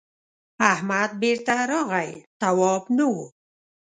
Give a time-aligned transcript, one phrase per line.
[0.71, 3.15] احمد بېرته راغی تواب نه و.